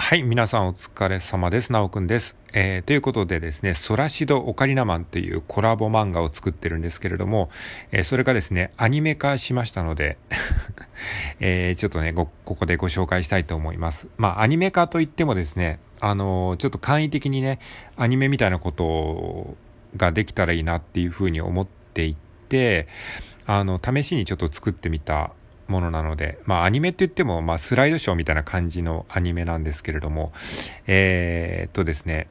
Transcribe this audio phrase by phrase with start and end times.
[0.00, 1.70] はい、皆さんお疲れ様です。
[1.70, 2.36] なおくんです。
[2.54, 7.50] えー、ということでですね、ソラシドオカリナマンというコラボ漫画を作ってるんですけれども、
[7.90, 10.16] えー、それがですね、アニメ化しましたので
[11.40, 14.08] えー、ちょっとねここでご紹介したいと思います。
[14.16, 17.58] まあ、アニメ化といってもですね、あのちょっと簡易的にね、
[17.96, 19.56] アニメみたいなこと
[19.96, 22.16] ができたらいいなっていうふうに思ってい
[22.48, 22.86] て、
[23.46, 25.32] あの、試しにちょっと作ってみた
[25.68, 30.32] ものなので、まあアニメって言っても、まあスライドショーみたいな感じのアニメなんですけれども、
[30.86, 32.28] えー、っとですね、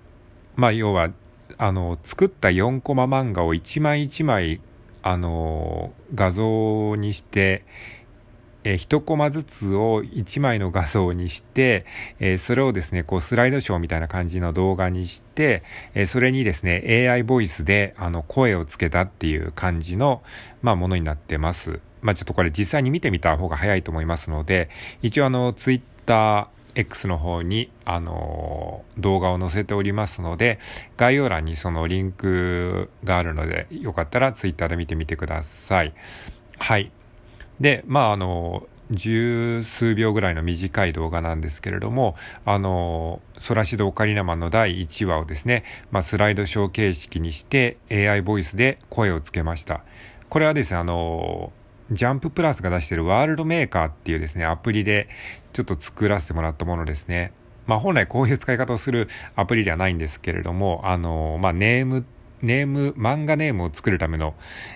[0.56, 1.12] まあ要は、
[1.58, 4.60] あの、作った4コマ漫画を1枚1枚、
[5.04, 7.64] あの、画像にして、
[8.64, 11.86] えー、1コマずつを1枚の画像にして、
[12.20, 20.22] えー、それをですね、こうスライドショーみたいな感じの動画にして、えー、それにですね、AI ボイスであの声をつけたっていう感じの、
[20.62, 21.80] まあ、ものになってます。
[22.02, 24.70] まあ、ちょっとこれ実際に見てみた方が早いと思いますので、
[25.02, 30.60] 一応あの、ツイッター、X の方に、あの動画を載せておりますので、
[30.96, 35.94] 概要欄にそのリンクがあるので、よかったら Twitter で見てみてください。
[36.60, 36.92] はい。
[37.60, 49.84] で、まあ、あの十数秒ぐらいの短い動画なんですけれども、あの、ソラシドオカリナマンの第1話をですね、まあ、スライドショー形式にして AI ボイスで声をつけました。
[50.30, 51.52] これはですね、あの、
[51.92, 55.08] ジャンププラスが出してるワールドメーカーっていうですね、アプリで
[55.54, 57.32] ちょっと作らせてもらったものですね。
[57.66, 62.06] まあ本来こういう使い方をするアプリではないんですけれども、あの、まあネーム、
[62.42, 64.36] ネーム、漫画ネームを作るための、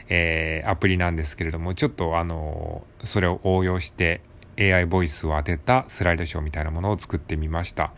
[0.09, 4.21] えー、アプリなんですけれども、ちょっとあの、それを応用して
[4.57, 7.93] AI ボイスを当てたスライドショーみたいなものを作ってみました。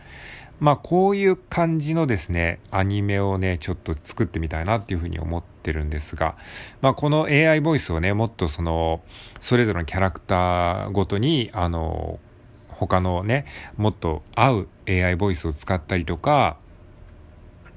[0.60, 6.36] まあこういう感じのですね、アニメをね、ちょっと作ってみたいなっていうふうに思ってるんですが、
[6.80, 9.02] まあこの AI ボイスをね、もっとその、
[9.40, 12.18] それぞれのキャラクターごとに、あの、
[12.68, 16.56] 他のね、もっと合う AI ボイスを使ったりとか、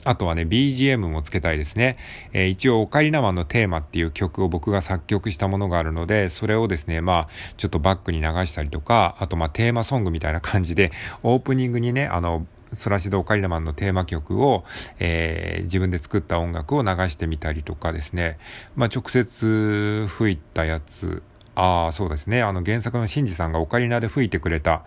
[0.08, 1.98] あとはね、BGM もつけたいですね。
[2.32, 7.28] えー、一応、オカリナマンのテーマっていう曲を僕が作曲したものがあるので、それをですね、まあ、
[7.58, 10.94] ちょっとバックに流したりとか、あとまあ、テーマソングみたいな感じで、
[11.24, 14.64] オープニングにね、あの、ソラシドオカリナマンのテーマ曲を、
[15.00, 18.38] えー、自分で作った音楽を流してみたりとかですね、
[18.78, 21.22] まあ、直接吹いたやつ、
[21.56, 24.86] ああ、そうですね、あの原作のシンジさんがオカリナで吹いてくれた、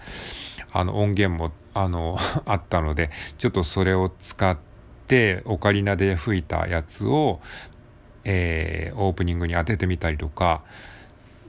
[0.72, 2.16] あの音源も、あの、
[2.47, 4.70] あったので、ちょっとそれを使って、
[5.44, 7.41] オカリナで吹いたやつを、
[8.25, 10.62] えー、オープニングに当ててみたりとか、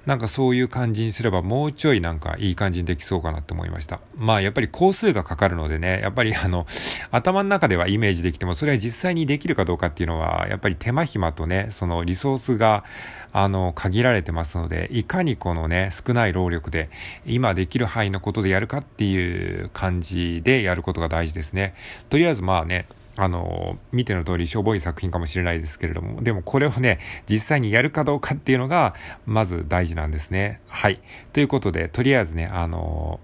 [0.06, 4.00] なんかそういう感じにすればもうちょいなんかいい感じにできそうかなって思いました。
[4.18, 6.66] まあやっぱり工数がかかるのでね、やっぱりあの、
[7.12, 12.84] 頭の中ではイメージできても、それは実際にできるかどうかっていうのは、やっぱり手間暇とね、そのリソースが、
[13.32, 16.90] あの、限られてますので、いかにこのね、少ない労力で、
[17.26, 21.74] 今できる範囲のことでやるかっていう感じでやることが大事ですね。
[22.10, 27.00] とりあえずまあね、あの、見ての通りしょぼい作品かもしれないですけれども、でもこれをね、
[27.30, 28.94] 実際にやるかどうかっていうのが、
[29.26, 30.62] まず大事なんですね。
[30.68, 31.00] はい。
[31.34, 33.20] ということで、とりあえずね、あの、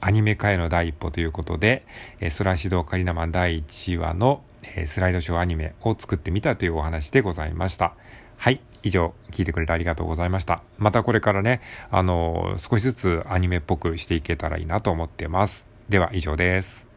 [0.00, 1.84] アニメ化への第一歩ということで、
[2.20, 7.94] えー、ソラシドカリナマン第1話の、えー、スライドショーアニメを作ってみたというお話でございました。
[8.36, 8.60] はい。
[8.82, 10.62] 以上、聞いてくれてありがとうございました。
[10.78, 11.60] またこれからね、
[11.90, 15.66] あの、少しずつアニメっぽくしていけたらいいなと思ってます。
[15.88, 16.91] では以上です。